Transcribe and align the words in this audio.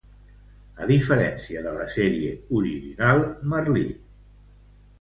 A 0.85 0.87
diferència 0.91 1.61
de 1.67 1.75
la 1.75 1.85
sèrie 1.97 2.33
original, 2.61 3.25
Merlí. 3.55 3.87